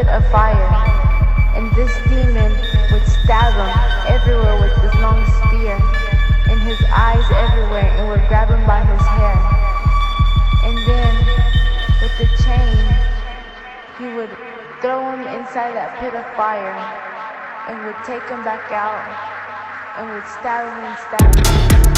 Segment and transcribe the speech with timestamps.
[0.00, 0.72] pit of fire.
[1.54, 2.52] And this demon
[2.90, 3.72] would stab him
[4.08, 5.76] everywhere with his long spear,
[6.48, 9.36] and his eyes everywhere, and would grab him by his hair.
[10.64, 11.14] And then,
[12.00, 12.80] with the chain,
[13.98, 14.32] he would
[14.80, 16.72] throw him inside that pit of fire,
[17.68, 19.04] and would take him back out,
[19.98, 21.89] and would stab him and stab him.